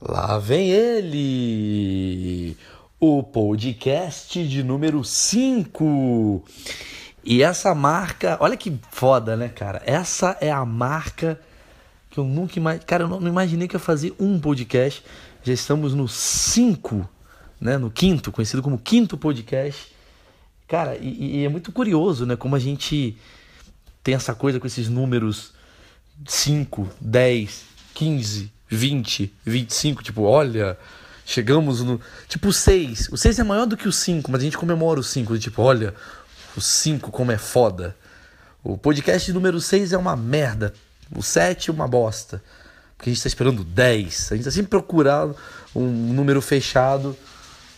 [0.00, 2.56] Lá vem ele,
[2.98, 6.42] o podcast de número 5.
[7.22, 9.82] E essa marca, olha que foda, né, cara?
[9.84, 11.38] Essa é a marca
[12.08, 12.86] que eu nunca imaginei.
[12.86, 15.04] Cara, eu não imaginei que ia fazer um podcast.
[15.42, 17.06] Já estamos no 5,
[17.60, 17.76] né?
[17.76, 19.94] No quinto, conhecido como quinto podcast.
[20.66, 22.36] Cara, e, e, é muito curioso, né?
[22.36, 23.18] Como a gente
[24.02, 25.52] tem essa coisa com esses números
[26.26, 30.78] 5, 10, 15, 20, 25, tipo, olha,
[31.26, 32.00] chegamos no.
[32.28, 33.08] Tipo, o 6.
[33.10, 35.38] O 6 é maior do que o 5, mas a gente comemora o 5.
[35.38, 35.94] Tipo, olha,
[36.56, 37.96] o 5 como é foda.
[38.62, 40.72] O podcast número 6 é uma merda.
[41.14, 42.42] O 7 é uma bosta.
[42.96, 44.32] Porque a gente tá esperando 10.
[44.32, 45.34] A gente tá sempre procurando
[45.74, 47.16] um número fechado,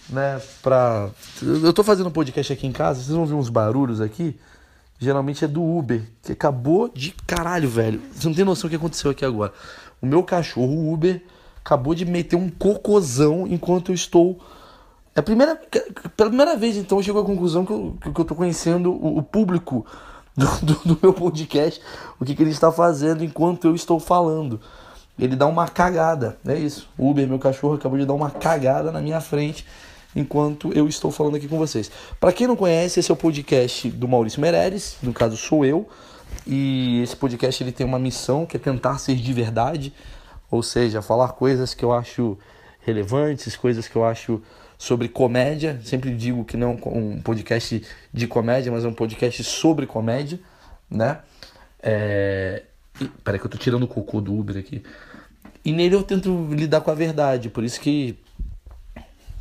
[0.09, 0.41] né?
[0.63, 1.09] Pra.
[1.41, 4.37] Eu tô fazendo um podcast aqui em casa, vocês vão ver uns barulhos aqui.
[5.03, 8.01] Geralmente é do Uber, que acabou de caralho, velho.
[8.13, 9.53] Você não tem noção do que aconteceu aqui agora.
[10.01, 11.21] O meu cachorro, o Uber,
[11.59, 14.39] acabou de meter um cocôzão enquanto eu estou.
[15.13, 15.61] É a primeira,
[16.17, 19.19] pela primeira vez, então, eu chego à conclusão que eu, que eu tô conhecendo o,
[19.19, 19.85] o público
[20.39, 21.83] do, do, do, meu podcast,
[22.21, 24.61] o que, que ele está fazendo enquanto eu estou falando.
[25.19, 26.89] Ele dá uma cagada, é isso.
[26.97, 29.67] O Uber, meu cachorro, acabou de dar uma cagada na minha frente
[30.15, 31.91] enquanto eu estou falando aqui com vocês.
[32.21, 35.89] Para quem não conhece, esse é o podcast do Maurício Meirelles, no caso sou eu.
[36.47, 39.93] E esse podcast ele tem uma missão que é tentar ser de verdade,
[40.51, 42.39] ou seja, falar coisas que eu acho
[42.81, 44.43] relevantes, coisas que eu acho
[44.79, 45.81] sobre comédia.
[45.85, 50.41] Sempre digo que não é um podcast de comédia, mas é um podcast sobre comédia,
[50.91, 51.21] né?
[51.83, 52.65] É...
[53.01, 54.83] E, peraí que eu tô tirando o cocô do Uber aqui.
[55.65, 58.19] E nele eu tento lidar com a verdade, por isso que,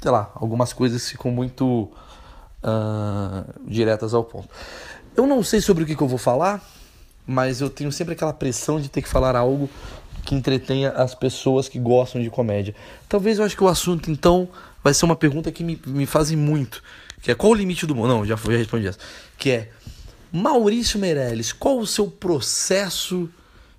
[0.02, 1.92] sei lá, algumas coisas ficam muito
[2.64, 4.50] uh, diretas ao ponto.
[5.16, 6.62] Eu não sei sobre o que, que eu vou falar,
[7.26, 9.70] mas eu tenho sempre aquela pressão de ter que falar algo
[10.26, 12.76] que entretenha as pessoas que gostam de comédia.
[13.08, 14.50] Talvez eu acho que o assunto, então,
[14.84, 16.82] vai ser uma pergunta que me, me fazem muito,
[17.22, 18.08] que é qual o limite do mundo?
[18.08, 19.00] Não, já, já respondi essa.
[19.38, 19.70] Que é,
[20.32, 23.30] Maurício Meirelles, qual o seu processo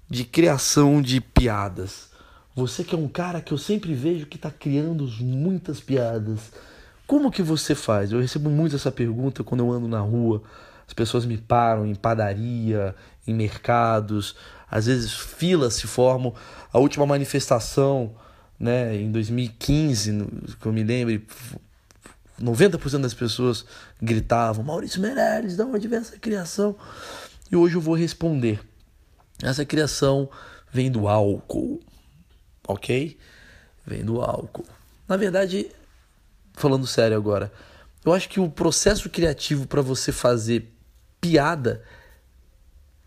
[0.09, 2.12] de criação de piadas?
[2.55, 6.53] Você que é um cara que eu sempre vejo que está criando muitas piadas.
[7.07, 8.13] Como que você faz?
[8.13, 10.43] Eu recebo muito essa pergunta quando eu ando na rua.
[10.87, 12.95] As pessoas me param em padaria,
[13.27, 14.37] em mercados,
[14.71, 16.35] às vezes filas se formam.
[16.73, 18.15] A última manifestação,
[18.59, 20.27] né, em 2015,
[20.61, 21.23] que eu me lembro,
[22.41, 23.65] 90% das pessoas
[24.01, 26.77] gritavam: Maurício Meirelles, onde vem essa criação?
[27.51, 28.61] E hoje eu vou responder.
[29.43, 30.29] Essa criação
[30.71, 31.81] vem do álcool,
[32.67, 33.17] ok?
[33.87, 34.65] Vem do álcool.
[35.09, 35.71] Na verdade,
[36.55, 37.53] falando sério agora,
[38.05, 40.73] eu acho que o processo criativo para você fazer
[41.21, 41.83] piada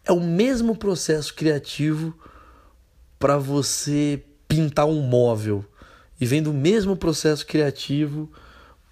[0.04, 2.18] é o mesmo processo criativo
[3.20, 5.66] para você pintar um móvel
[6.20, 8.32] e vem do mesmo processo criativo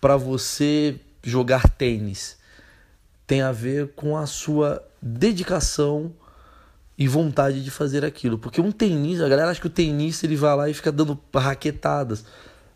[0.02, 2.38] para você jogar tênis.
[3.26, 6.14] Tem a ver com a sua dedicação
[6.98, 8.38] e vontade de fazer aquilo.
[8.38, 11.20] Porque um tenista, a galera acha que o tenista ele vai lá e fica dando
[11.34, 12.26] raquetadas.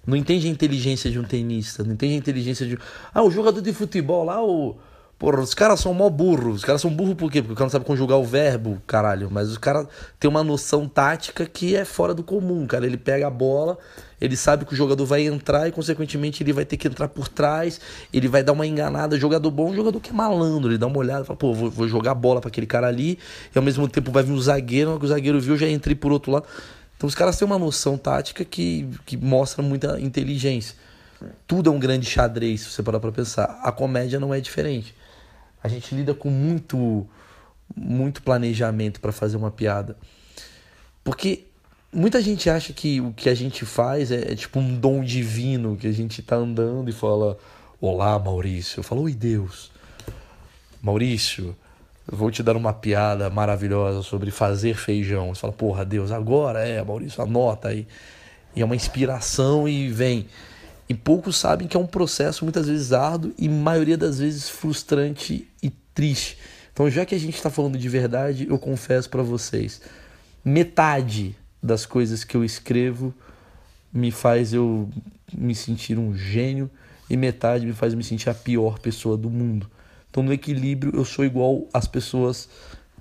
[0.05, 2.77] Não entende a inteligência de um tenista, não entende a inteligência de.
[3.13, 4.77] Ah, o jogador de futebol lá, o
[5.19, 6.57] Porra, os caras são mó burros.
[6.57, 7.41] Os caras são burros por quê?
[7.41, 9.29] Porque o cara não sabe conjugar o verbo, caralho.
[9.31, 9.87] Mas os caras
[10.19, 12.85] têm uma noção tática que é fora do comum, cara.
[12.85, 13.79] Ele pega a bola,
[14.21, 17.27] ele sabe que o jogador vai entrar e, consequentemente, ele vai ter que entrar por
[17.27, 17.81] trás.
[18.13, 19.17] Ele vai dar uma enganada.
[19.17, 20.69] Jogador bom, jogador que é malandro.
[20.69, 23.17] Ele dá uma olhada fala, pô, vou, vou jogar a bola para aquele cara ali.
[23.55, 24.99] E ao mesmo tempo vai vir um zagueiro.
[25.01, 26.45] o zagueiro viu, já entrei por outro lado.
[26.95, 30.75] Então os caras têm uma noção tática que, que mostra muita inteligência.
[31.47, 33.59] Tudo é um grande xadrez, se você parar pra pensar.
[33.63, 34.95] A comédia não é diferente.
[35.67, 37.05] A gente lida com muito
[37.75, 39.97] muito planejamento para fazer uma piada.
[41.03, 41.43] Porque
[41.91, 45.75] muita gente acha que o que a gente faz é, é, tipo um dom divino,
[45.75, 47.37] que a gente tá andando e fala:
[47.81, 48.79] "Olá, Maurício".
[48.79, 49.71] Eu falo: "Oi, Deus".
[50.81, 51.53] Maurício,
[52.05, 55.35] vou te dar uma piada maravilhosa sobre fazer feijão.
[55.35, 57.85] Você fala: "Porra, Deus, agora é, Maurício, anota aí".
[58.55, 60.27] E é uma inspiração e vem.
[60.89, 65.47] E poucos sabem que é um processo muitas vezes árduo e maioria das vezes frustrante
[65.61, 66.37] e triste.
[66.71, 69.81] Então, já que a gente está falando de verdade, eu confesso para vocês,
[70.45, 73.13] metade das coisas que eu escrevo
[73.91, 74.89] me faz eu
[75.35, 76.69] me sentir um gênio
[77.09, 79.69] e metade me faz me sentir a pior pessoa do mundo.
[80.09, 82.47] Então, no equilíbrio, eu sou igual às pessoas,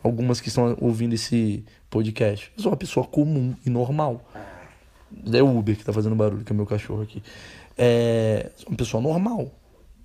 [0.02, 2.50] algumas que estão ouvindo esse podcast.
[2.56, 4.26] Eu sou uma pessoa comum e normal.
[5.32, 7.22] É o Uber que está fazendo barulho, que é meu cachorro aqui
[7.76, 9.52] é uma pessoa normal.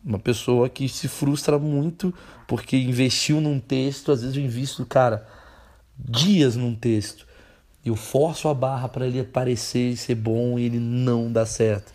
[0.04, 2.14] Uma pessoa que se frustra muito
[2.48, 5.28] porque investiu num texto, às vezes eu invisto, cara,
[5.98, 7.28] dias num texto.
[7.86, 11.94] eu forço a barra para ele aparecer e ser bom e ele não dá certo.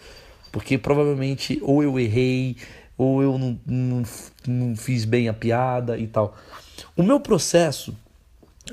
[0.51, 2.57] Porque provavelmente ou eu errei,
[2.97, 4.03] ou eu não, não,
[4.47, 6.37] não fiz bem a piada e tal.
[6.97, 7.95] O meu processo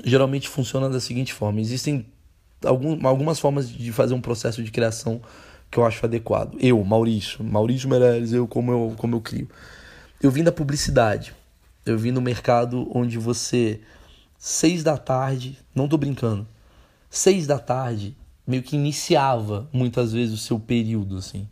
[0.04, 2.06] geralmente funciona da seguinte forma: existem
[2.64, 5.20] algum, algumas formas de fazer um processo de criação
[5.70, 6.56] que eu acho adequado.
[6.60, 9.48] Eu, Maurício, Maurício Meirelles, eu como eu, como eu crio.
[10.22, 11.34] Eu vim da publicidade.
[11.84, 13.80] Eu vim no mercado onde você,
[14.38, 16.46] seis da tarde, não tô brincando,
[17.10, 18.16] seis da tarde,
[18.46, 21.46] meio que iniciava muitas vezes o seu período, assim.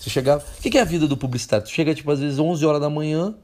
[0.00, 0.44] Você chegava.
[0.44, 1.66] O que é a vida do publicitário?
[1.66, 3.34] Tu chega, tipo, às vezes 11 horas da manhã,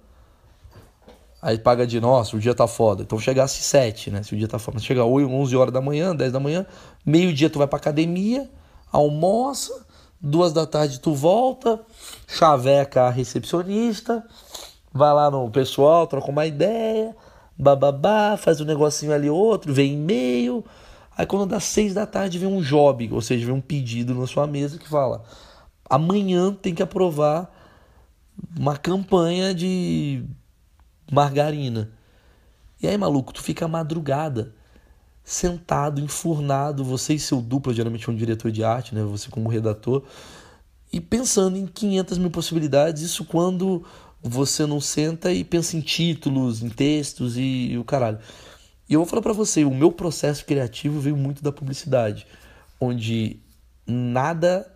[1.44, 3.02] aí paga de, nossa, o dia tá foda.
[3.02, 4.22] Então chegasse 7, né?
[4.22, 4.78] Se o dia tá foda.
[4.78, 6.64] Chega 8, 11 horas da manhã, 10 da manhã,
[7.04, 8.50] meio-dia tu vai pra academia,
[8.90, 9.84] almoça,
[10.18, 11.78] duas da tarde tu volta,
[12.26, 14.24] chaveca a recepcionista,
[14.90, 17.14] vai lá no pessoal, troca uma ideia,
[17.58, 20.64] bababá, faz um negocinho ali outro, vem e-mail.
[21.14, 24.26] Aí quando dá seis da tarde vem um job, ou seja, vem um pedido na
[24.26, 25.22] sua mesa que fala:
[25.90, 27.52] amanhã tem que aprovar
[28.58, 30.24] uma campanha de
[31.10, 31.90] margarina.
[32.82, 34.52] E aí, maluco, tu fica madrugada,
[35.22, 39.02] sentado, enfurnado, você e seu duplo, geralmente um diretor de arte, né?
[39.04, 40.02] Você como redator,
[40.92, 43.84] e pensando em 500 mil possibilidades, isso quando
[44.22, 48.18] você não senta e pensa em títulos, em textos e, e o caralho.
[48.88, 52.26] E eu vou falar para você, o meu processo criativo veio muito da publicidade,
[52.80, 53.40] onde
[53.86, 54.70] nada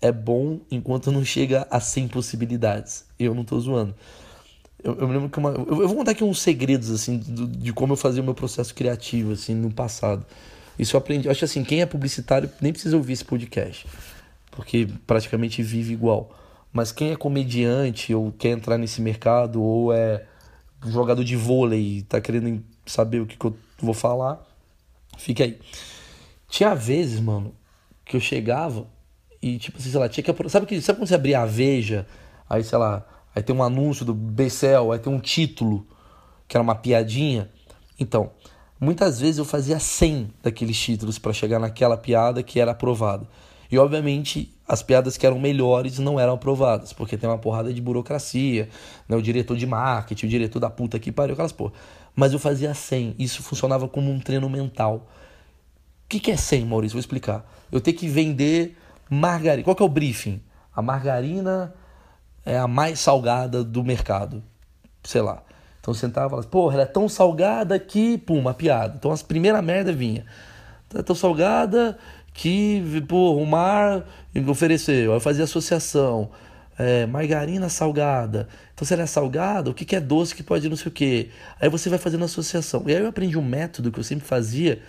[0.00, 3.06] é bom enquanto não chega a 100 possibilidades.
[3.18, 3.94] Eu não tô zoando.
[4.82, 5.50] Eu, eu me lembro que uma.
[5.50, 8.34] Eu, eu, vou contar aqui uns segredos, assim, do, de como eu fazia o meu
[8.34, 10.24] processo criativo, assim, no passado.
[10.78, 11.26] Isso eu aprendi.
[11.26, 13.86] Eu acho assim, quem é publicitário nem precisa ouvir esse podcast,
[14.50, 16.36] porque praticamente vive igual.
[16.72, 20.24] Mas quem é comediante ou quer entrar nesse mercado ou é
[20.86, 24.42] jogador de vôlei e tá querendo saber o que, que eu vou falar,
[25.18, 25.58] fica aí.
[26.48, 27.54] Tinha vezes, mano,
[28.04, 28.86] que eu chegava
[29.40, 30.48] e, tipo assim, sei lá, tinha que.
[30.48, 32.06] Sabe, que, sabe quando você abria a Veja,
[32.48, 35.86] aí, sei lá, aí tem um anúncio do Becel, aí tem um título,
[36.46, 37.50] que era uma piadinha?
[37.98, 38.30] Então,
[38.80, 43.26] muitas vezes eu fazia 100 daqueles títulos para chegar naquela piada que era aprovada.
[43.70, 47.80] E obviamente as piadas que eram melhores não eram aprovadas, porque tem uma porrada de
[47.80, 48.68] burocracia,
[49.08, 49.16] né?
[49.16, 51.72] o diretor de marketing, o diretor da puta que pariu, aquelas porra.
[52.14, 55.08] Mas eu fazia 100, isso funcionava como um treino mental.
[56.04, 56.94] O que, que é 100, Maurício?
[56.94, 57.50] Vou explicar.
[57.70, 58.76] Eu tenho que vender
[59.08, 59.64] margarina.
[59.64, 60.42] Qual que é o briefing?
[60.74, 61.72] A margarina
[62.44, 64.42] é a mais salgada do mercado.
[65.04, 65.42] Sei lá.
[65.80, 68.94] Então sentava e falava, porra, ela é tão salgada que, pum, uma piada.
[68.96, 70.24] Então as primeiras merda vinha.
[70.94, 71.98] É tão salgada
[72.32, 74.04] que pô, o mar
[74.48, 76.30] ofereceu, aí eu fazia associação,
[76.78, 78.48] é, margarina salgada.
[78.74, 80.90] Então, se ela é salgada, o que, que é doce que pode não sei o
[80.90, 81.30] quê?
[81.60, 82.84] Aí você vai fazendo associação.
[82.86, 84.80] E aí eu aprendi um método que eu sempre fazia,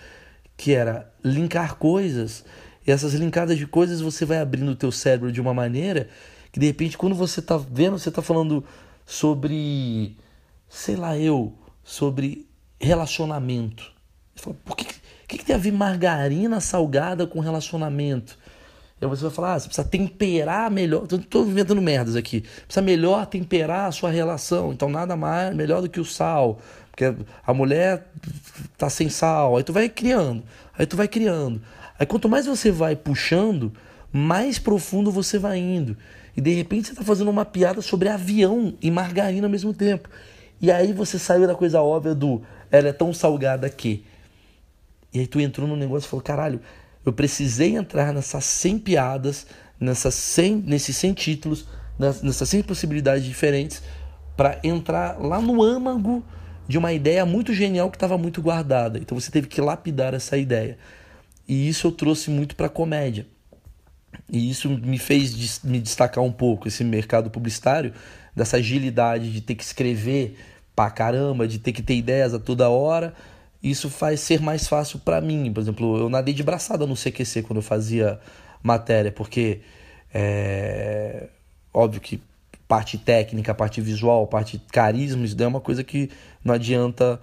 [0.56, 2.44] que era linkar coisas.
[2.86, 6.08] E essas linkadas de coisas você vai abrindo o teu cérebro de uma maneira
[6.54, 8.62] que de repente quando você está vendo, você está falando
[9.04, 10.16] sobre,
[10.68, 11.52] sei lá eu,
[11.82, 12.48] sobre
[12.80, 13.90] relacionamento.
[14.36, 14.86] Fala, por que,
[15.26, 18.38] que, que tem a ver margarina salgada com relacionamento?
[19.00, 21.08] Aí você vai falar, ah, você precisa temperar melhor.
[21.10, 22.42] Estou inventando merdas aqui.
[22.42, 24.72] Precisa melhor temperar a sua relação.
[24.72, 26.60] Então nada mais melhor do que o sal.
[26.88, 27.12] Porque
[27.44, 28.12] a mulher
[28.78, 29.56] tá sem sal.
[29.56, 30.44] Aí tu vai criando.
[30.78, 31.60] Aí tu vai criando.
[31.98, 33.72] Aí quanto mais você vai puxando,
[34.12, 35.96] mais profundo você vai indo.
[36.36, 40.08] E de repente você está fazendo uma piada sobre avião e margarina ao mesmo tempo.
[40.60, 44.04] E aí você saiu da coisa óbvia do ela é tão salgada que.
[45.12, 46.60] E aí tu entrou no negócio e falou, caralho,
[47.04, 49.46] eu precisei entrar nessas 100 piadas,
[49.78, 53.82] nessas 100, nesses 100 títulos, nessas 100 possibilidades diferentes,
[54.36, 56.24] para entrar lá no âmago
[56.66, 58.98] de uma ideia muito genial que estava muito guardada.
[58.98, 60.78] Então você teve que lapidar essa ideia.
[61.46, 63.26] E isso eu trouxe muito para comédia.
[64.30, 67.92] E isso me fez me destacar um pouco esse mercado publicitário,
[68.34, 70.36] dessa agilidade de ter que escrever
[70.74, 73.14] pra caramba, de ter que ter ideias a toda hora
[73.64, 75.50] isso faz ser mais fácil para mim.
[75.50, 78.20] Por exemplo, eu nadei de braçada no CQC quando eu fazia
[78.62, 79.62] matéria, porque
[80.12, 81.28] é
[81.72, 82.20] óbvio que
[82.68, 86.10] parte técnica, parte visual, parte carisma, isso daí é uma coisa que
[86.44, 87.18] não adianta,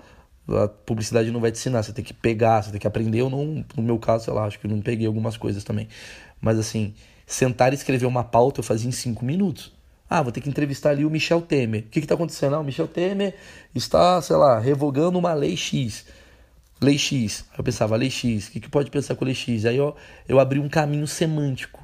[0.50, 3.22] a publicidade não vai te ensinar, você tem que pegar, você tem que aprender.
[3.22, 5.88] Eu não, no meu caso, sei lá, acho que eu não peguei algumas coisas também.
[6.42, 6.94] Mas assim,
[7.26, 9.72] sentar e escrever uma pauta eu fazia em cinco minutos.
[10.10, 11.84] Ah, vou ter que entrevistar ali o Michel Temer.
[11.84, 12.56] O que está acontecendo?
[12.56, 13.36] Ah, o Michel Temer
[13.74, 16.06] está, sei lá, revogando uma lei X.
[16.82, 17.46] Lei X.
[17.58, 19.66] Eu pensava, lei X, o que, que pode pensar com lei X?
[19.66, 19.96] Aí eu,
[20.28, 21.80] eu abri um caminho semântico.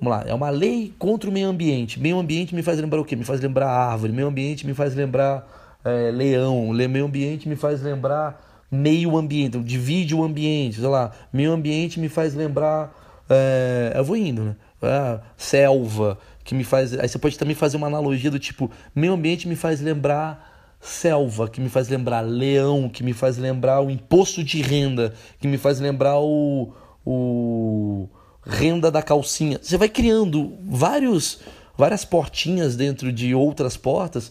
[0.00, 2.00] Vamos lá, é uma lei contra o meio ambiente.
[2.00, 3.14] Meio ambiente me faz lembrar o quê?
[3.16, 4.12] Me faz lembrar árvore.
[4.12, 6.72] Meio ambiente me faz lembrar é, leão.
[6.72, 12.08] Meio ambiente me faz lembrar meio ambiente, divide o ambiente, sei lá, meio ambiente me
[12.08, 13.03] faz lembrar.
[13.28, 14.56] É, eu vou indo, né?
[14.82, 16.98] Ah, selva, que me faz.
[16.98, 21.48] Aí você pode também fazer uma analogia do tipo, meio ambiente me faz lembrar selva,
[21.48, 25.56] que me faz lembrar leão, que me faz lembrar o imposto de renda, que me
[25.56, 28.08] faz lembrar o, o
[28.44, 29.58] renda da calcinha.
[29.62, 31.40] Você vai criando vários
[31.76, 34.30] várias portinhas dentro de outras portas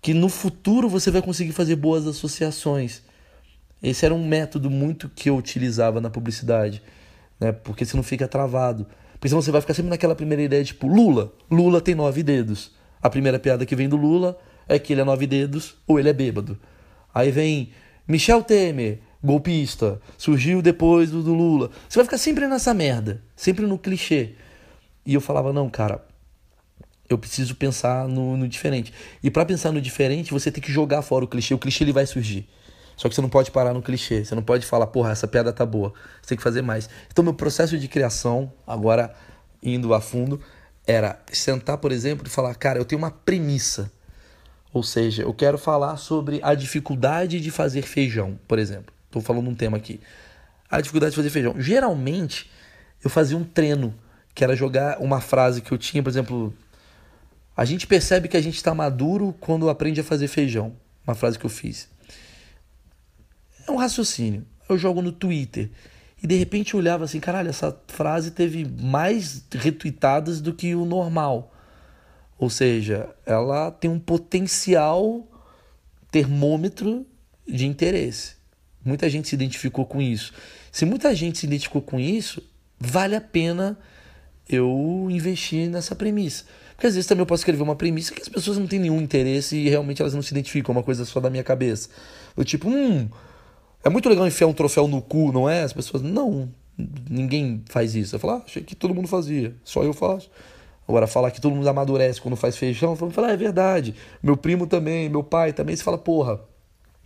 [0.00, 3.02] que no futuro você vai conseguir fazer boas associações.
[3.82, 6.82] Esse era um método muito que eu utilizava na publicidade,
[7.40, 7.52] né?
[7.52, 8.86] Porque você não fica travado.
[9.14, 11.32] Porque senão você vai ficar sempre naquela primeira ideia, tipo, Lula.
[11.50, 12.72] Lula tem nove dedos.
[13.02, 16.08] A primeira piada que vem do Lula é que ele é nove dedos ou ele
[16.08, 16.58] é bêbado.
[17.14, 17.70] Aí vem
[18.06, 21.70] Michel Temer, golpista, surgiu depois do, do Lula.
[21.88, 24.34] Você vai ficar sempre nessa merda, sempre no clichê.
[25.04, 26.04] E eu falava, não, cara,
[27.08, 28.92] eu preciso pensar no, no diferente.
[29.22, 31.54] E para pensar no diferente, você tem que jogar fora o clichê.
[31.54, 32.46] O clichê ele vai surgir.
[32.98, 34.24] Só que você não pode parar no clichê.
[34.24, 35.94] Você não pode falar, porra, essa piada tá boa.
[36.20, 36.90] Você tem que fazer mais.
[37.10, 39.14] Então, meu processo de criação, agora
[39.62, 40.40] indo a fundo,
[40.84, 43.90] era sentar, por exemplo, e falar, cara, eu tenho uma premissa.
[44.72, 48.92] Ou seja, eu quero falar sobre a dificuldade de fazer feijão, por exemplo.
[49.06, 50.00] Estou falando um tema aqui.
[50.68, 51.54] A dificuldade de fazer feijão.
[51.56, 52.50] Geralmente,
[53.02, 53.94] eu fazia um treino,
[54.34, 56.52] que era jogar uma frase que eu tinha, por exemplo,
[57.56, 60.74] a gente percebe que a gente está maduro quando aprende a fazer feijão.
[61.06, 61.88] Uma frase que eu fiz.
[63.68, 64.46] É um raciocínio.
[64.66, 65.68] Eu jogo no Twitter.
[66.22, 70.86] E de repente eu olhava assim, caralho, essa frase teve mais retweetadas do que o
[70.86, 71.54] normal.
[72.38, 75.28] Ou seja, ela tem um potencial
[76.10, 77.06] termômetro
[77.46, 78.36] de interesse.
[78.84, 80.32] Muita gente se identificou com isso.
[80.72, 82.42] Se muita gente se identificou com isso,
[82.80, 83.78] vale a pena
[84.48, 86.44] eu investir nessa premissa.
[86.74, 89.00] Porque às vezes também eu posso escrever uma premissa que as pessoas não têm nenhum
[89.00, 91.88] interesse e realmente elas não se identificam, é uma coisa só da minha cabeça.
[92.36, 93.08] Eu tipo, hum,
[93.88, 95.62] é muito legal enfiar um troféu no cu, não é?
[95.62, 96.50] As pessoas, não,
[97.08, 98.14] ninguém faz isso.
[98.14, 100.30] Eu falo, ah, achei que todo mundo fazia, só eu faço.
[100.86, 103.94] Agora, falar que todo mundo amadurece quando faz feijão, eu falo, ah, é verdade.
[104.22, 105.74] Meu primo também, meu pai também.
[105.74, 106.38] Você fala, porra,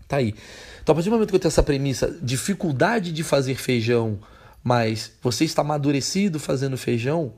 [0.09, 0.35] tá aí.
[0.83, 4.19] Então, a partir do momento que eu tenho essa premissa, dificuldade de fazer feijão,
[4.63, 7.33] mas você está amadurecido fazendo feijão,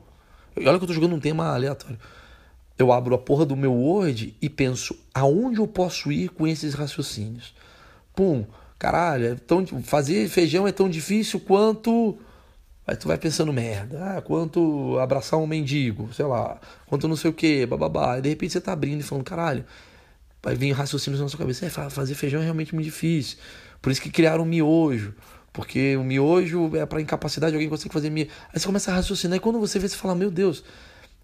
[0.57, 1.99] olha que eu tô jogando um tema aleatório.
[2.77, 6.73] Eu abro a porra do meu Word e penso, aonde eu posso ir com esses
[6.73, 7.53] raciocínios?
[8.15, 8.45] Pum,
[8.77, 12.17] caralho, é tão, fazer feijão é tão difícil quanto
[12.87, 17.31] Aí tu vai pensando merda, ah, quanto abraçar um mendigo, sei lá, quanto não sei
[17.31, 18.19] o que, bababá.
[18.19, 19.65] E de repente você tá abrindo e falando, caralho,
[20.43, 21.65] vai vir raciocínios na sua cabeça.
[21.65, 23.39] É, fazer feijão é realmente muito difícil.
[23.81, 25.15] Por isso que criaram o miojo.
[25.51, 28.29] Porque o miojo é para incapacidade, alguém consegue fazer miojo.
[28.53, 30.63] Aí você começa a raciocinar e quando você vê, você fala, meu Deus,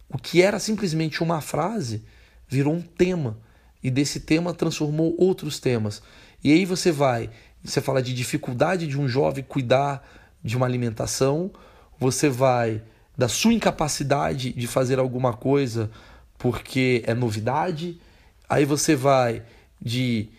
[0.10, 2.04] o que era simplesmente uma frase
[2.48, 3.38] virou um tema.
[3.84, 6.02] E desse tema transformou outros temas.
[6.44, 7.30] E aí você vai,
[7.64, 10.06] você fala de dificuldade de um jovem cuidar
[10.44, 11.52] de uma alimentação,
[12.00, 12.82] você vai
[13.18, 15.92] da sua incapacidade de fazer alguma coisa
[16.38, 18.02] porque é novidade,
[18.50, 19.44] aí você vai
[19.80, 20.30] de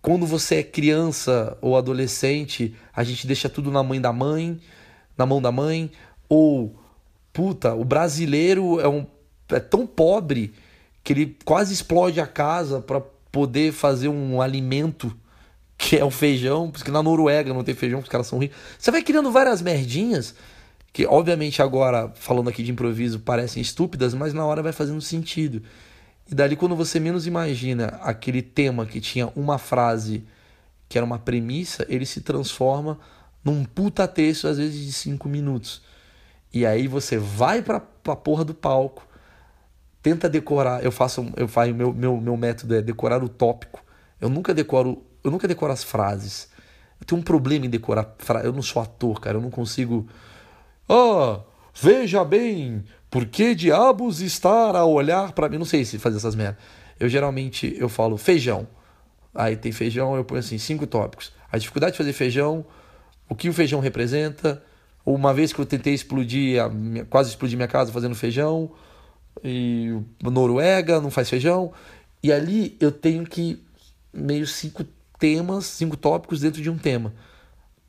[0.00, 4.60] quando você é criança ou adolescente, a gente deixa tudo na mãe da mãe,
[5.16, 5.90] na mão da mãe,
[6.28, 6.78] ou
[7.32, 9.04] puta, o brasileiro é um
[9.50, 10.52] é tão pobre
[11.02, 13.00] que ele quase explode a casa para
[13.32, 15.16] poder fazer um alimento
[15.78, 18.58] que é o feijão, porque na Noruega não tem feijão, os caras são ricos.
[18.76, 20.34] Você vai criando várias merdinhas,
[20.92, 25.62] que obviamente agora, falando aqui de improviso, parecem estúpidas, mas na hora vai fazendo sentido.
[26.30, 30.24] E dali, quando você menos imagina aquele tema que tinha uma frase
[30.88, 32.98] que era uma premissa, ele se transforma
[33.44, 35.80] num puta texto, às vezes de cinco minutos.
[36.52, 39.06] E aí você vai pra, pra porra do palco,
[40.02, 40.82] tenta decorar.
[40.82, 43.84] Eu faço, eu faço meu, meu, meu método é decorar o tópico.
[44.20, 46.48] Eu nunca decoro eu nunca decoro as frases.
[47.00, 48.46] Eu tenho um problema em decorar frases.
[48.46, 49.36] Eu não sou ator, cara.
[49.36, 50.08] Eu não consigo.
[50.88, 51.40] Ah,
[51.74, 55.58] veja bem, por que diabos estar a olhar para mim?
[55.58, 56.62] Não sei se fazer essas merdas.
[56.98, 58.66] Eu geralmente eu falo feijão.
[59.34, 61.32] Aí tem feijão, eu ponho assim, cinco tópicos.
[61.50, 62.66] A dificuldade de fazer feijão,
[63.28, 64.62] o que o feijão representa.
[65.06, 66.60] Uma vez que eu tentei explodir,
[67.08, 68.70] quase explodir minha casa fazendo feijão,
[69.42, 71.72] e Noruega não faz feijão.
[72.22, 73.62] E ali eu tenho que
[74.12, 74.84] meio cinco
[75.18, 77.12] temas, cinco tópicos dentro de um tema.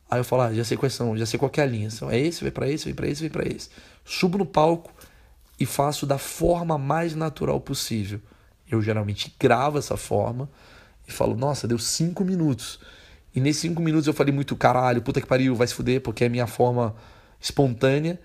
[0.09, 1.87] Aí eu falo, ah, já sei quais são, já sei qual é a linha.
[1.93, 3.69] Então, é esse, vem para esse, vem para esse, vem para esse.
[4.03, 4.91] Subo no palco
[5.59, 8.19] e faço da forma mais natural possível.
[8.69, 10.49] Eu geralmente gravo essa forma
[11.07, 12.79] e falo, nossa, deu cinco minutos.
[13.35, 16.23] E nesses cinco minutos eu falei muito caralho, puta que pariu, vai se fuder, porque
[16.23, 16.95] é a minha forma
[17.39, 18.19] espontânea.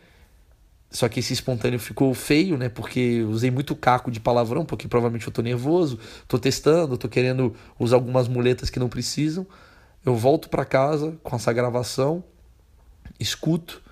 [0.95, 2.69] Só que esse espontâneo ficou feio, né?
[2.69, 5.99] Porque usei muito caco de palavrão, porque provavelmente eu tô nervoso,
[6.29, 9.45] tô testando, tô querendo usar algumas muletas que não precisam.
[10.07, 12.23] eu volto para casa com essa gravação,
[13.19, 13.83] escuto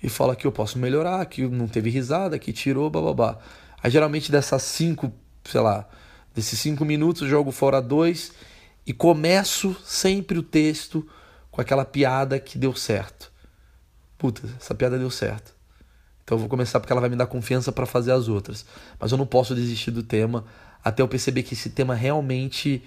[0.00, 3.36] e falo que eu posso melhorar, que não teve risada, que tirou, bababá.
[3.82, 5.12] Aí geralmente dessas cinco,
[5.44, 5.88] sei lá,
[6.32, 8.30] desses cinco minutos jogo fora dois
[8.86, 11.04] e começo sempre o texto
[11.50, 13.32] com aquela piada que deu certo.
[14.16, 15.58] Puta, essa piada deu certo.
[16.30, 18.64] Então eu vou começar porque ela vai me dar confiança para fazer as outras.
[19.00, 20.44] Mas eu não posso desistir do tema
[20.82, 22.84] até eu perceber que esse tema realmente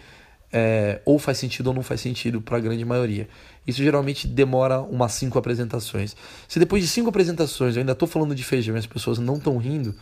[0.49, 3.27] é, ou faz sentido ou não faz sentido para a grande maioria.
[3.67, 6.15] Isso geralmente demora umas cinco apresentações.
[6.47, 9.35] Se depois de cinco apresentações eu ainda estou falando de feijão e as pessoas não
[9.35, 9.93] estão rindo,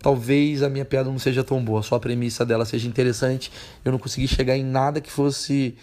[0.00, 3.52] talvez a minha piada não seja tão boa, só a premissa dela seja interessante.
[3.84, 5.76] Eu não consegui chegar em nada que fosse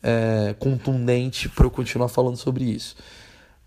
[0.00, 2.94] é, contundente para eu continuar falando sobre isso.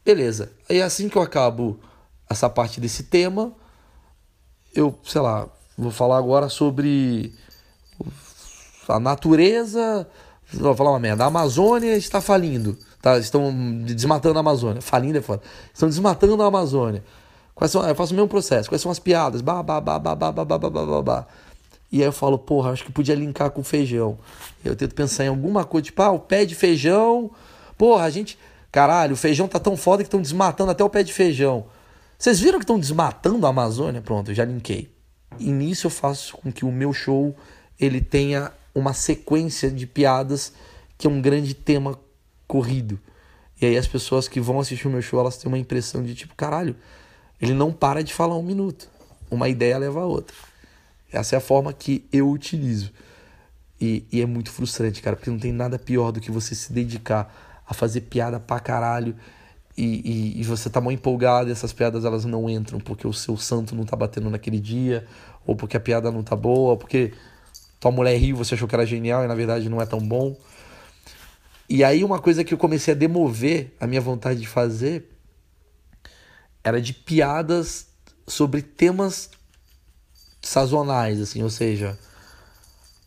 [0.06, 0.54] Beleza.
[0.70, 1.82] Aí assim que eu acabo
[2.30, 3.54] essa parte desse tema,
[4.74, 7.34] eu, sei lá, vou falar agora sobre
[8.88, 10.08] a natureza.
[10.54, 11.24] Vou falar uma merda.
[11.24, 12.78] A Amazônia está falindo.
[13.02, 13.18] Tá?
[13.18, 13.52] Estão
[13.84, 14.82] desmatando a Amazônia.
[14.82, 15.42] Falindo é foda.
[15.74, 17.04] Estão desmatando a Amazônia.
[17.54, 18.70] Quais são, eu faço o mesmo processo.
[18.70, 19.42] Quais são as piadas?
[19.42, 21.28] Bah, bah, bah, bah, bah, bah, bah, bah, bah, bah.
[21.92, 24.18] E aí eu falo, porra, acho que podia linkar com feijão.
[24.64, 27.32] Eu tento pensar em alguma coisa, tipo, ah, o pé de feijão.
[27.78, 28.38] Porra, a gente.
[28.72, 31.66] Caralho, o feijão tá tão foda que estão desmatando até o pé de feijão.
[32.18, 34.02] Vocês viram que estão desmatando a Amazônia?
[34.02, 34.90] Pronto, já linkei.
[35.40, 37.36] E nisso eu faço com que o meu show
[37.80, 40.52] ele tenha uma sequência de piadas
[40.98, 41.98] que é um grande tema
[42.48, 43.00] corrido.
[43.62, 46.16] E aí as pessoas que vão assistir o meu show, elas têm uma impressão de
[46.16, 46.76] tipo, caralho,
[47.40, 48.90] ele não para de falar um minuto.
[49.30, 50.36] Uma ideia leva a outra.
[51.12, 52.92] Essa é a forma que eu utilizo.
[53.80, 56.74] E, e, é muito frustrante, cara, porque não tem nada pior do que você se
[56.74, 59.16] dedicar a fazer piada pra caralho
[59.78, 63.14] e, e, e você tá mó empolgado e essas piadas elas não entram porque o
[63.14, 65.06] seu santo não tá batendo naquele dia,
[65.46, 67.14] ou porque a piada não tá boa, ou porque
[67.80, 70.36] tua mulher riu, você achou que era genial e na verdade não é tão bom.
[71.70, 75.12] E aí uma coisa que eu comecei a demover a minha vontade de fazer
[76.64, 77.88] era de piadas
[78.26, 79.30] sobre temas
[80.42, 81.98] sazonais, assim, ou seja,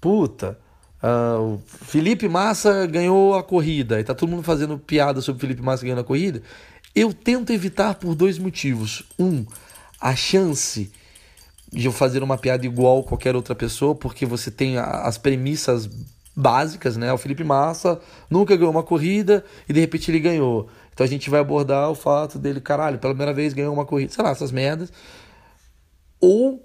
[0.01, 0.59] puta,
[1.03, 5.83] uh, Felipe Massa ganhou a corrida e tá todo mundo fazendo piada sobre Felipe Massa
[5.83, 6.43] ganhando a corrida.
[6.95, 9.05] Eu tento evitar por dois motivos.
[9.19, 9.45] Um,
[10.01, 10.91] a chance
[11.73, 15.89] de eu fazer uma piada igual qualquer outra pessoa, porque você tem as premissas
[16.35, 17.13] básicas, né?
[17.13, 20.69] O Felipe Massa nunca ganhou uma corrida e de repente ele ganhou.
[20.93, 24.13] Então a gente vai abordar o fato dele, caralho, pela primeira vez ganhou uma corrida,
[24.13, 24.93] sei lá, essas merdas.
[26.21, 26.65] Ou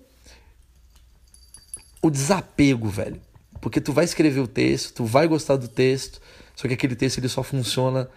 [2.02, 3.22] o desapego, velho.
[3.66, 6.22] Porque tu vai escrever o texto, tu vai gostar do texto,
[6.56, 8.08] só que aquele texto ele só funciona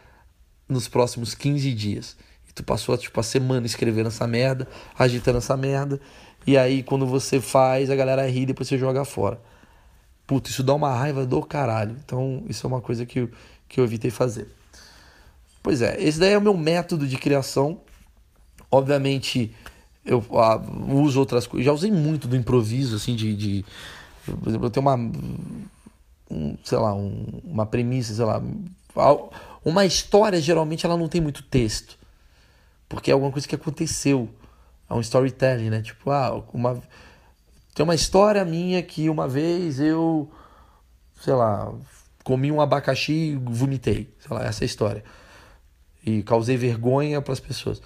[0.69, 2.19] nos próximos 15 dias.
[2.47, 5.99] E tu passou tipo a semana escrevendo essa merda, agitando essa merda,
[6.47, 9.41] e aí, quando você faz, a galera ri e depois você joga fora.
[10.27, 11.97] Puta, isso dá uma raiva do caralho.
[12.05, 13.31] Então, isso é uma coisa que eu,
[13.67, 14.49] que eu evitei fazer.
[15.63, 17.81] Pois é, esse daí é o meu método de criação.
[18.71, 19.51] Obviamente,
[20.05, 20.61] eu ah,
[20.93, 21.65] uso outras coisas.
[21.65, 23.35] Já usei muito do improviso, assim, de.
[23.35, 23.65] de
[24.37, 24.97] por exemplo, eu tenho uma.
[26.31, 28.43] Um, sei lá, um, uma premissa, sei lá.
[29.65, 31.99] Uma história, geralmente, ela não tem muito texto.
[32.89, 34.29] Porque é alguma coisa que aconteceu
[34.89, 35.83] a um storytelling, né?
[35.83, 36.83] Tipo, ah, uma
[37.79, 40.29] tem uma história minha que uma vez eu,
[41.23, 41.73] sei lá,
[42.25, 45.05] comi um abacaxi e vomitei, sei lá, essa é a história.
[46.05, 47.81] E causei vergonha para as pessoas.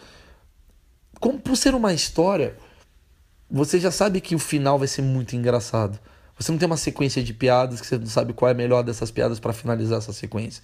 [1.20, 2.56] Como por ser uma história,
[3.50, 6.00] você já sabe que o final vai ser muito engraçado.
[6.42, 8.82] Você não tem uma sequência de piadas que você não sabe qual é a melhor
[8.82, 10.62] dessas piadas para finalizar essa sequência.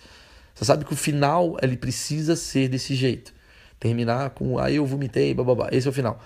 [0.55, 3.33] Você sabe que o final ele precisa ser desse jeito
[3.79, 5.69] terminar com aí eu vomitei, bababá.
[5.71, 6.21] Esse é o final.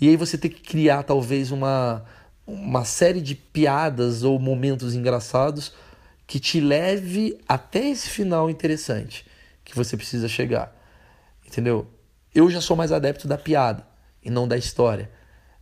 [0.00, 2.04] E aí você tem que criar talvez uma,
[2.46, 5.72] uma série de piadas ou momentos engraçados
[6.26, 9.26] que te leve até esse final interessante
[9.64, 10.74] que você precisa chegar.
[11.46, 11.86] Entendeu?
[12.34, 13.86] Eu já sou mais adepto da piada
[14.22, 15.10] e não da história.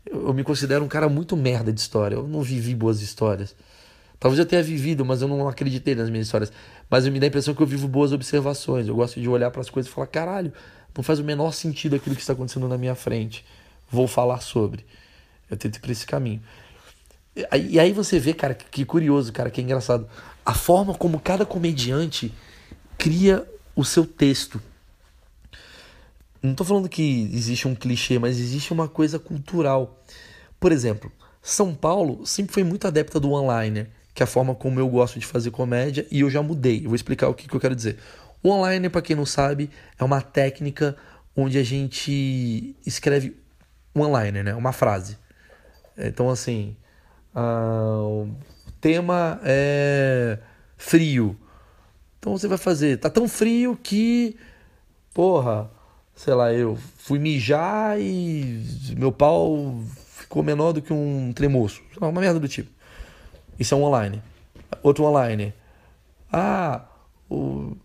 [0.06, 2.14] Eu, me considero um cara muito merda de história.
[2.14, 3.54] Eu não vivi boas histórias.
[4.18, 6.52] Talvez eu tenha vivido, mas eu não acreditei nas minhas histórias.
[6.88, 8.88] Mas eu me dá a impressão que eu vivo boas observações.
[8.88, 10.52] Eu gosto de olhar para as coisas e falar: caralho,
[10.96, 13.44] não faz o menor sentido aquilo que está acontecendo na minha frente.
[13.90, 14.86] Vou falar sobre.
[15.50, 16.42] Eu tento ir por esse caminho.
[17.36, 20.08] E aí você vê, cara, que curioso, cara, que engraçado.
[20.44, 22.32] A forma como cada comediante
[22.96, 24.60] cria o seu texto.
[26.46, 30.00] Não estou falando que existe um clichê, mas existe uma coisa cultural.
[30.61, 31.11] Por exemplo,
[31.42, 35.18] São Paulo sempre foi muito adepta do one-liner, que é a forma como eu gosto
[35.18, 36.78] de fazer comédia, e eu já mudei.
[36.78, 37.98] Eu vou explicar o que, que eu quero dizer.
[38.44, 40.96] O online, para quem não sabe, é uma técnica
[41.35, 43.37] onde a gente escreve
[43.92, 44.54] um online, né?
[44.54, 45.18] Uma frase.
[45.98, 46.76] Então, assim,
[47.35, 50.38] uh, o tema é
[50.76, 51.37] frio.
[52.20, 54.37] Então você vai fazer, tá tão frio que,
[55.12, 55.70] porra,
[56.16, 58.64] sei lá, eu fui mijar e
[58.96, 59.79] meu pau
[60.16, 61.83] ficou menor do que um tremoço.
[62.00, 62.70] Uma merda do tipo.
[63.59, 64.22] Isso é um online.
[64.83, 65.55] Outro online.
[66.33, 66.83] Ah,
[67.31, 67.76] o.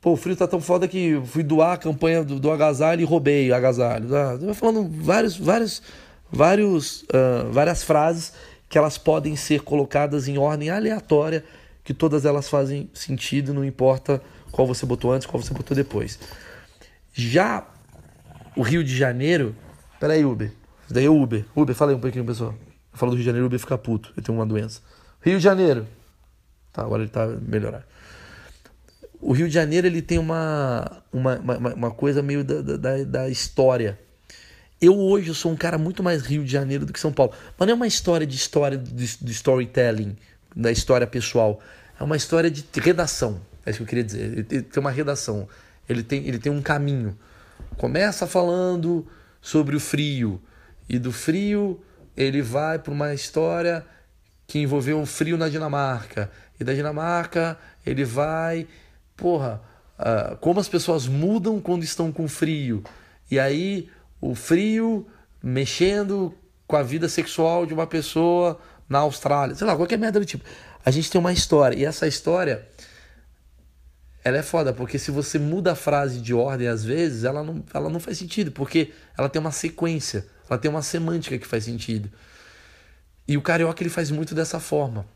[0.00, 3.04] Pô, o frio tá tão foda que fui doar a campanha do, do agasalho e
[3.04, 4.08] roubei o agasalho.
[4.14, 5.82] Ah, falando vários, vários,
[6.30, 8.32] vários, uh, várias frases
[8.68, 11.44] que elas podem ser colocadas em ordem aleatória,
[11.82, 16.18] que todas elas fazem sentido, não importa qual você botou antes, qual você botou depois.
[17.18, 17.66] Já
[18.54, 19.52] o Rio de Janeiro.
[19.98, 20.52] Peraí, Uber.
[20.88, 21.44] Daí é Uber.
[21.54, 22.54] Uber, fala aí um pouquinho, pessoal.
[22.92, 24.12] Eu falo do Rio de Janeiro, Uber fica puto.
[24.16, 24.80] Ele tem uma doença.
[25.20, 25.84] Rio de Janeiro.
[26.72, 27.82] Tá, agora ele tá melhorando.
[29.20, 33.28] O Rio de Janeiro ele tem uma, uma, uma, uma coisa meio da, da, da
[33.28, 33.98] história.
[34.80, 37.32] Eu hoje sou um cara muito mais Rio de Janeiro do que São Paulo.
[37.58, 40.16] Mas não é uma história de história de, de storytelling,
[40.54, 41.60] da história pessoal.
[41.98, 43.40] É uma história de redação.
[43.66, 44.44] É isso que eu queria dizer.
[44.44, 45.48] Tem uma redação.
[45.88, 47.18] Ele tem, ele tem um caminho.
[47.76, 49.06] Começa falando
[49.40, 50.40] sobre o frio.
[50.88, 51.80] E do frio
[52.16, 53.84] ele vai para uma história
[54.46, 56.30] que envolveu um frio na Dinamarca.
[56.58, 58.66] E da Dinamarca ele vai,
[59.16, 59.62] porra,
[59.98, 62.82] uh, como as pessoas mudam quando estão com frio.
[63.30, 63.88] E aí
[64.20, 65.06] o frio
[65.42, 66.34] mexendo
[66.66, 70.44] com a vida sexual de uma pessoa na Austrália, sei lá, qualquer merda do tipo.
[70.84, 72.66] A gente tem uma história e essa história
[74.28, 77.64] ela é foda, porque se você muda a frase de ordem às vezes, ela não,
[77.72, 81.64] ela não faz sentido, porque ela tem uma sequência, ela tem uma semântica que faz
[81.64, 82.10] sentido.
[83.26, 85.06] E o carioca ele faz muito dessa forma.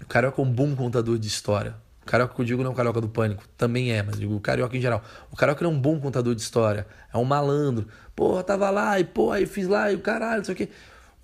[0.00, 1.76] O carioca é um bom contador de história.
[2.02, 4.36] O carioca que eu digo não é o carioca do pânico, também é, mas digo
[4.36, 5.02] o carioca em geral.
[5.30, 7.88] O carioca é um bom contador de história, é um malandro.
[8.14, 10.68] Pô, tava lá e pô, aí fiz lá e o caralho, não sei o quê.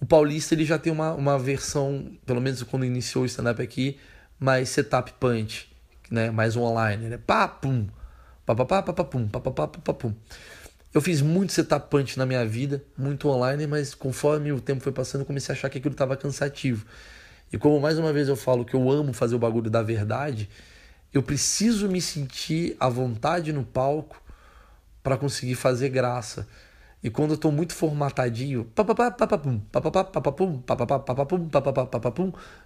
[0.00, 3.98] O paulista ele já tem uma, uma versão, pelo menos quando iniciou o stand-up aqui,
[4.38, 5.69] mais setup punch,
[6.10, 6.30] né?
[6.30, 7.18] Mais um online, né?
[7.18, 7.86] Pá, pum,
[8.44, 10.14] papapá, papapum, papapá, papapum.
[10.92, 14.90] Eu fiz muito setup punch na minha vida, muito online, mas conforme o tempo foi
[14.90, 16.84] passando, eu comecei a achar que aquilo estava cansativo.
[17.52, 20.48] E como mais uma vez eu falo que eu amo fazer o bagulho da verdade,
[21.12, 24.20] eu preciso me sentir à vontade no palco
[25.02, 26.46] para conseguir fazer graça.
[27.02, 28.68] E quando eu estou muito formatadinho,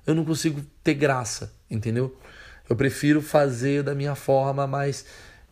[0.07, 2.19] eu não consigo ter graça, entendeu?
[2.69, 5.05] Eu prefiro fazer da minha forma mais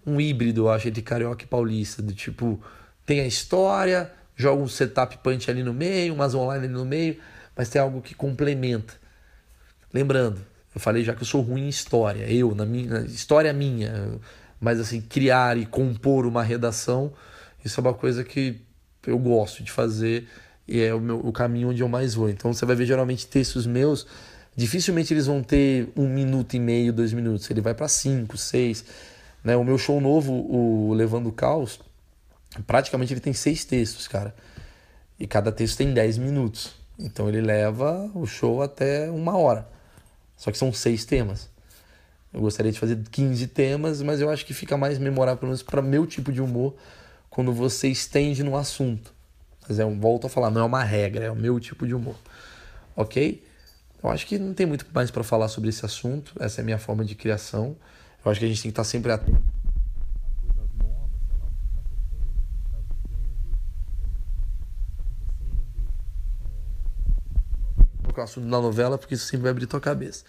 [0.06, 2.60] um híbrido, eu acho, entre carioca e paulista, do tipo,
[3.04, 7.18] tem a história, joga um setup punch ali no meio, umas online ali no meio,
[7.56, 8.94] mas tem algo que complementa.
[9.92, 10.40] Lembrando,
[10.74, 14.18] eu falei já que eu sou ruim em história, eu, na minha história minha,
[14.58, 17.12] mas assim, criar e compor uma redação,
[17.64, 18.60] isso é uma coisa que
[19.06, 20.28] eu gosto de fazer
[20.66, 22.30] e é o, meu, o caminho onde eu mais vou.
[22.30, 24.06] Então você vai ver geralmente textos meus,
[24.56, 28.84] dificilmente eles vão ter um minuto e meio, dois minutos, ele vai para cinco, seis.
[29.42, 29.56] Né?
[29.56, 31.80] O meu show novo, o Levando o Caos,
[32.66, 34.34] praticamente ele tem seis textos, cara.
[35.18, 36.74] E cada texto tem dez minutos.
[36.98, 39.68] Então ele leva o show até uma hora.
[40.36, 41.50] Só que são seis temas.
[42.32, 45.62] Eu gostaria de fazer 15 temas, mas eu acho que fica mais memorável, pelo menos
[45.62, 46.74] para meu tipo de humor,
[47.28, 49.12] quando você estende no assunto.
[49.68, 52.16] Mas é, volto a falar, não é uma regra, é o meu tipo de humor.
[52.96, 53.44] Ok?
[54.02, 56.34] Eu acho que não tem muito mais para falar sobre esse assunto.
[56.40, 57.76] Essa é a minha forma de criação.
[58.24, 59.42] Eu acho que a gente tem que estar sempre atento.
[68.14, 70.24] o assunto da novela, porque isso sempre vai abrir tua cabeça.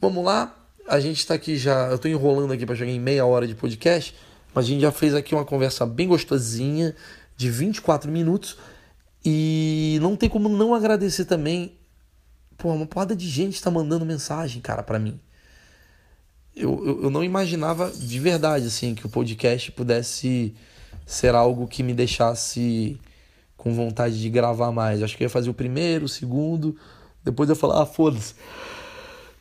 [0.00, 0.54] Vamos lá,
[0.86, 1.88] a gente está aqui já.
[1.88, 4.14] Eu estou enrolando aqui para chegar em meia hora de podcast,
[4.54, 6.94] mas a gente já fez aqui uma conversa bem gostosinha,
[7.36, 8.58] de 24 minutos,
[9.24, 11.78] e não tem como não agradecer também.
[12.62, 15.18] Pô, uma porrada de gente está mandando mensagem, cara, para mim.
[16.54, 20.54] Eu, eu, eu não imaginava de verdade, assim, que o podcast pudesse
[21.04, 23.00] ser algo que me deixasse
[23.56, 25.02] com vontade de gravar mais.
[25.02, 26.76] Acho que eu ia fazer o primeiro, o segundo,
[27.24, 28.36] depois eu ia falar, ah, foda-se.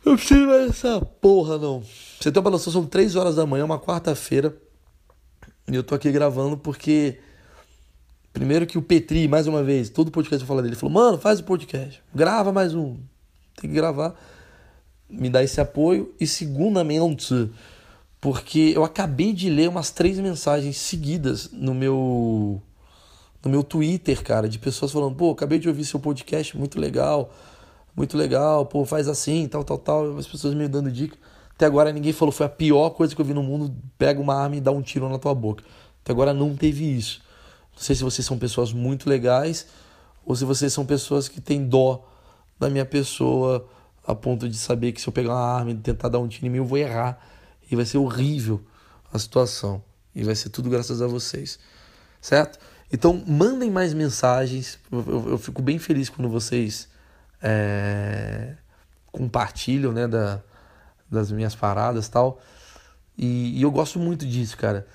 [0.03, 1.83] Eu preciso mais dessa porra, não.
[2.19, 4.57] Você tem uma noção, são três horas da manhã, uma quarta-feira.
[5.71, 7.19] E eu tô aqui gravando porque.
[8.33, 11.19] Primeiro que o Petri, mais uma vez, todo podcast eu falo dele, ele falou, mano,
[11.19, 12.97] faz o podcast, grava mais um.
[13.61, 14.15] Tem que gravar.
[15.07, 16.13] Me dá esse apoio.
[16.19, 17.51] E segundamente,
[18.19, 22.61] porque eu acabei de ler umas três mensagens seguidas no meu
[23.43, 27.33] no meu Twitter, cara, de pessoas falando, pô, acabei de ouvir seu podcast, muito legal,
[27.95, 30.17] muito legal, pô, faz assim, tal, tal, tal.
[30.17, 31.17] As pessoas me dando dica.
[31.55, 34.35] Até agora ninguém falou, foi a pior coisa que eu vi no mundo, pega uma
[34.35, 35.63] arma e dá um tiro na tua boca.
[36.03, 37.21] Até agora não teve isso.
[37.73, 39.65] Não sei se vocês são pessoas muito legais
[40.23, 42.07] ou se vocês são pessoas que têm dó
[42.61, 43.67] da minha pessoa
[44.05, 46.45] a ponto de saber que se eu pegar uma arma e tentar dar um tiro
[46.45, 47.19] em mim, eu vou errar
[47.69, 48.61] e vai ser horrível
[49.11, 49.83] a situação.
[50.13, 51.59] E vai ser tudo graças a vocês.
[52.21, 52.59] Certo?
[52.93, 54.77] Então, mandem mais mensagens.
[54.91, 56.87] Eu, eu, eu fico bem feliz quando vocês
[57.41, 58.55] é,
[59.11, 60.41] compartilham né, da,
[61.09, 62.39] das minhas paradas tal.
[63.17, 64.85] E, e eu gosto muito disso, cara.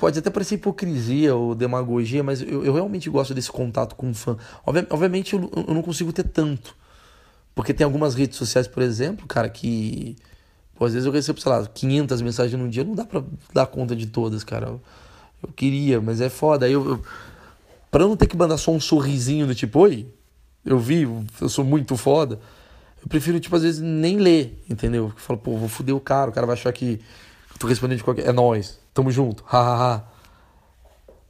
[0.00, 4.14] Pode até parecer hipocrisia ou demagogia, mas eu, eu realmente gosto desse contato com o
[4.14, 4.34] fã.
[4.64, 6.74] obviamente eu, eu não consigo ter tanto.
[7.54, 10.16] Porque tem algumas redes sociais, por exemplo, cara, que.
[10.74, 13.66] Pô, às vezes eu recebo, sei lá, 500 mensagens num dia, não dá pra dar
[13.66, 14.68] conta de todas, cara.
[14.68, 14.80] Eu,
[15.42, 16.64] eu queria, mas é foda.
[16.64, 17.04] Aí eu, eu.
[17.90, 20.08] Pra não ter que mandar só um sorrisinho do tipo, oi,
[20.64, 21.02] eu vi,
[21.42, 22.40] eu sou muito foda.
[23.02, 25.12] Eu prefiro, tipo, às vezes nem ler, entendeu?
[25.14, 27.02] Eu falo, pô, vou foder o cara, o cara vai achar que
[27.52, 28.26] eu tô respondendo de qualquer.
[28.26, 30.04] É nós, tamo junto, hahaha.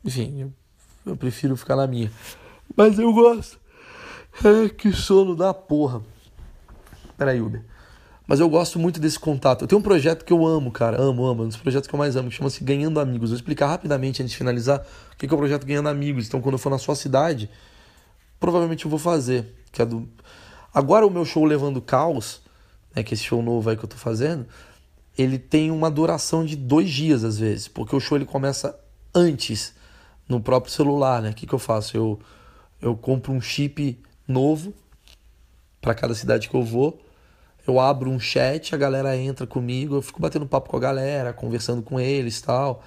[0.04, 0.52] Enfim, eu,
[1.06, 2.10] eu prefiro ficar na minha.
[2.76, 3.58] Mas eu gosto.
[4.44, 6.02] É, que sono da porra.
[7.16, 7.62] Peraí, Uber.
[8.26, 9.62] Mas eu gosto muito desse contato.
[9.62, 11.00] Eu tenho um projeto que eu amo, cara.
[11.02, 11.42] Amo, amo.
[11.42, 13.30] Um dos projetos que eu mais amo, que chama-se Ganhando Amigos.
[13.30, 16.28] Vou explicar rapidamente antes de finalizar o que é o projeto Ganhando Amigos.
[16.28, 17.50] Então, quando eu for na sua cidade,
[18.38, 19.52] provavelmente eu vou fazer.
[19.72, 20.08] Que é do...
[20.72, 22.40] Agora o meu show Levando Caos,
[22.94, 24.46] né, que é esse show novo aí que eu tô fazendo,
[25.20, 27.68] ele tem uma duração de dois dias às vezes.
[27.68, 28.78] Porque o show ele começa
[29.14, 29.74] antes
[30.28, 31.30] no próprio celular, né?
[31.30, 31.96] O que, que eu faço?
[31.96, 32.20] Eu,
[32.80, 34.72] eu compro um chip novo
[35.80, 37.00] para cada cidade que eu vou
[37.66, 41.32] eu abro um chat, a galera entra comigo, eu fico batendo papo com a galera,
[41.32, 42.82] conversando com eles tal,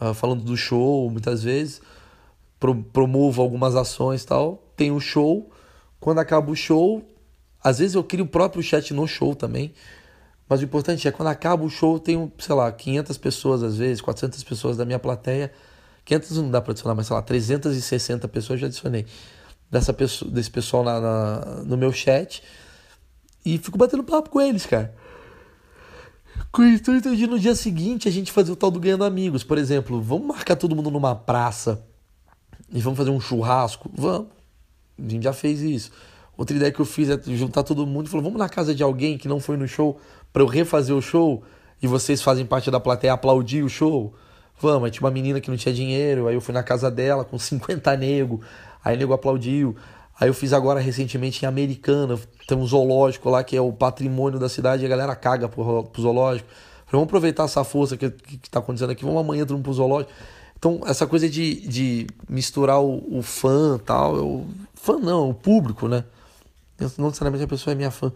[0.00, 1.80] uh, falando do show muitas vezes,
[2.58, 4.62] pro, promovo algumas ações tal.
[4.76, 5.50] Tem o show,
[5.98, 7.02] quando acaba o show,
[7.62, 9.72] às vezes eu crio o próprio chat no show também,
[10.48, 14.00] mas o importante é quando acaba o show, tenho, sei lá, 500 pessoas às vezes,
[14.00, 15.52] 400 pessoas da minha plateia.
[16.04, 19.04] 500 não dá para adicionar, mas sei lá, 360 pessoas já adicionei.
[19.70, 22.42] Dessa pessoa, desse pessoal na, na no meu chat.
[23.44, 24.94] E fico batendo papo com eles, cara.
[26.50, 29.44] Com o intuito de no dia seguinte a gente fazer o tal do Ganhando Amigos.
[29.44, 31.84] Por exemplo, vamos marcar todo mundo numa praça
[32.72, 33.90] e vamos fazer um churrasco?
[33.94, 34.28] Vamos.
[34.98, 35.90] A gente já fez isso.
[36.38, 38.80] Outra ideia que eu fiz é juntar todo mundo e falou: vamos na casa de
[38.80, 39.98] alguém que não foi no show
[40.32, 41.42] para eu refazer o show
[41.82, 44.14] e vocês fazem parte da plateia aplaudir o show.
[44.60, 47.24] Vamos, aí tinha uma menina que não tinha dinheiro, aí eu fui na casa dela
[47.24, 48.40] com 50 nego,
[48.84, 49.74] aí nego aplaudiu.
[50.20, 54.38] Aí eu fiz agora recentemente em Americana, tem um zoológico lá que é o patrimônio
[54.38, 56.48] da cidade e a galera caga pro, pro zoológico.
[56.86, 59.72] Falei, vamos aproveitar essa força que, que, que tá acontecendo aqui, vamos amanhã todo pro
[59.72, 60.12] zoológico.
[60.56, 65.86] Então, essa coisa de, de misturar o, o fã tal, eu, fã não, o público,
[65.88, 66.04] né?
[66.78, 68.12] Não necessariamente a pessoa é minha fã.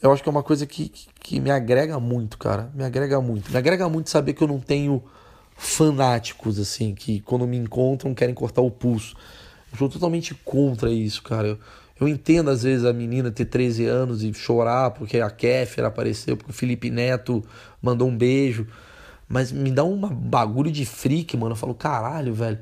[0.00, 2.70] Eu acho que é uma coisa que, que, que me agrega muito, cara.
[2.74, 3.50] Me agrega muito.
[3.50, 5.02] Me agrega muito saber que eu não tenho
[5.56, 9.16] fanáticos, assim, que quando me encontram querem cortar o pulso.
[9.72, 11.48] Eu sou totalmente contra isso, cara.
[11.48, 11.58] Eu,
[12.00, 16.36] eu entendo às vezes a menina ter 13 anos e chorar porque a Kéfera apareceu,
[16.36, 17.44] porque o Felipe Neto
[17.82, 18.66] mandou um beijo.
[19.28, 21.52] Mas me dá um bagulho de freak, mano.
[21.52, 22.58] Eu falo, caralho, velho.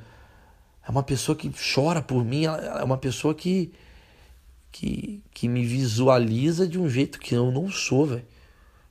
[0.87, 3.73] É uma pessoa que chora por mim, é uma pessoa que,
[4.79, 8.25] que, que me visualiza de um jeito que eu não sou, velho.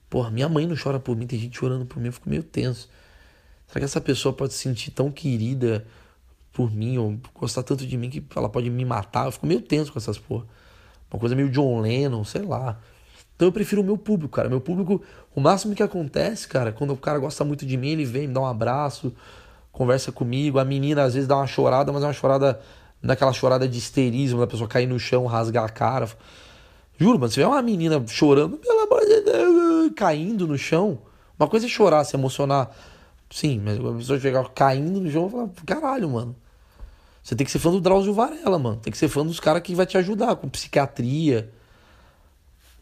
[0.10, 2.44] Porra, minha mãe não chora por mim, tem gente chorando por mim, eu fico meio
[2.44, 2.90] tenso.
[3.68, 5.86] Será que essa pessoa pode se sentir tão querida
[6.52, 9.26] por mim, ou gostar tanto de mim que ela pode me matar.
[9.26, 10.46] Eu fico meio tenso com essas porra.
[11.12, 12.80] Uma coisa meio John Lennon, sei lá.
[13.36, 14.50] Então eu prefiro o meu público, cara.
[14.50, 15.04] Meu público,
[15.36, 18.34] o máximo que acontece, cara, quando o cara gosta muito de mim, ele vem, me
[18.34, 19.14] dá um abraço,
[19.72, 20.58] conversa comigo.
[20.58, 22.60] A menina às vezes dá uma chorada, mas é uma chorada,
[23.06, 26.10] daquela chorada de histerismo, da pessoa cair no chão, rasgar a cara.
[26.98, 31.00] Juro, mano, se tiver uma menina chorando, pelo amor de Deus, caindo no chão,
[31.38, 32.72] uma coisa é chorar, se emocionar.
[33.30, 36.36] Sim, mas a pessoa chegar caindo no chão, eu falo, caralho, mano.
[37.22, 38.78] Você tem que ser fã do Drauzio Varela, mano.
[38.78, 41.52] Tem que ser fã dos caras que vai te ajudar com psiquiatria.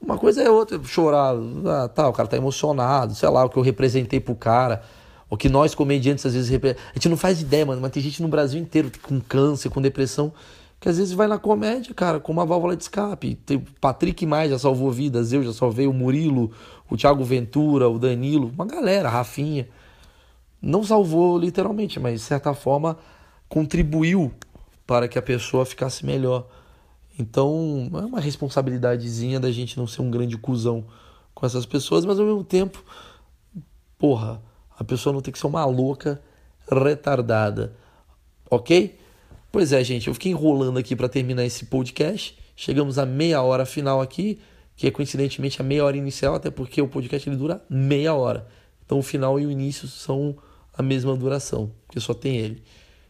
[0.02, 1.34] Uma coisa é outra, chorar.
[1.66, 4.84] Ah, tá, o cara tá emocionado, sei lá, o que eu representei pro cara.
[5.30, 6.52] O que nós, comediantes, às vezes.
[6.54, 9.82] A gente não faz ideia, mano, mas tem gente no Brasil inteiro com câncer, com
[9.82, 10.32] depressão,
[10.80, 13.36] que às vezes vai na comédia, cara, com uma válvula de escape.
[13.36, 16.52] Tem Patrick mais já salvou vidas, eu já salvei o Murilo,
[16.90, 19.68] o Thiago Ventura, o Danilo, uma galera, Rafinha.
[20.62, 22.98] Não salvou literalmente, mas de certa forma
[23.48, 24.32] contribuiu
[24.86, 26.48] para que a pessoa ficasse melhor.
[27.18, 30.86] Então, é uma responsabilidadezinha da gente não ser um grande cuzão
[31.34, 32.84] com essas pessoas, mas ao mesmo tempo,
[33.98, 34.42] porra,
[34.78, 36.22] a pessoa não tem que ser uma louca
[36.70, 37.76] retardada.
[38.50, 38.98] Ok?
[39.52, 42.38] Pois é, gente, eu fiquei enrolando aqui para terminar esse podcast.
[42.56, 44.40] Chegamos à meia hora final aqui,
[44.76, 48.48] que é coincidentemente a meia hora inicial, até porque o podcast ele dura meia hora.
[48.86, 50.36] Então o final e o início são
[50.76, 52.64] a mesma duração, porque só tem ele.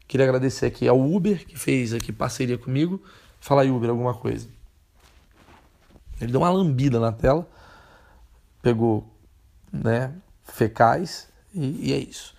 [0.08, 3.02] Queria agradecer aqui ao Uber, que fez aqui parceria comigo.
[3.40, 4.48] Fala aí, Uber, alguma coisa.
[6.22, 7.50] Ele deu uma lambida na tela,
[8.62, 9.10] pegou,
[9.72, 12.34] né, fecais e, e é isso.